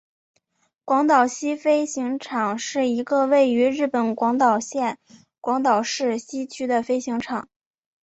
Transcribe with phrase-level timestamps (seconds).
[0.83, 4.97] 广岛西飞行场是一个位于日本广岛县
[5.39, 7.47] 广岛市西区的飞行场。